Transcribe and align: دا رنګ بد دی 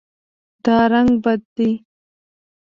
دا 0.63 0.77
رنګ 0.93 1.11
بد 1.23 1.41
دی 1.55 1.69